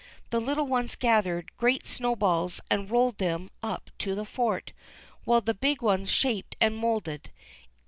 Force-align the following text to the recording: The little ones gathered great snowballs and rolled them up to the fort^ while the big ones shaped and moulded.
The 0.31 0.39
little 0.41 0.65
ones 0.65 0.95
gathered 0.95 1.51
great 1.57 1.85
snowballs 1.85 2.59
and 2.71 2.89
rolled 2.89 3.19
them 3.19 3.51
up 3.61 3.91
to 3.99 4.15
the 4.15 4.23
fort^ 4.25 4.71
while 5.25 5.41
the 5.41 5.53
big 5.53 5.83
ones 5.83 6.09
shaped 6.09 6.55
and 6.59 6.75
moulded. 6.75 7.29